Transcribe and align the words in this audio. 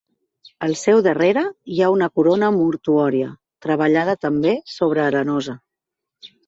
Al 0.67 0.71
seu 0.83 1.01
darrere 1.07 1.43
hi 1.75 1.77
ha 1.81 1.91
una 1.97 2.09
corona 2.21 2.51
mortuòria, 2.57 3.31
treballada 3.67 4.19
també 4.27 4.59
sobre 4.81 5.09
arenosa. 5.09 5.61